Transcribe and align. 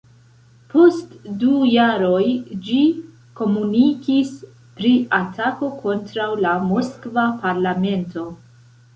Post 0.73 1.11
du 1.41 1.49
jaroj 1.71 2.23
ĝi 2.69 2.77
komunikis 3.39 4.31
pri 4.79 4.93
atako 5.17 5.69
kontraŭ 5.83 6.25
la 6.47 6.55
moskva 6.71 7.27
parlamento. 7.45 8.25